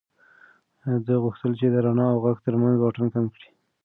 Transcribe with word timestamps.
ده 1.05 1.13
غوښتل 1.23 1.51
چې 1.59 1.65
د 1.69 1.75
رڼا 1.85 2.07
او 2.13 2.17
غږ 2.25 2.37
تر 2.45 2.53
منځ 2.61 2.75
واټن 2.79 3.07
کم 3.13 3.25
کړي. 3.33 3.47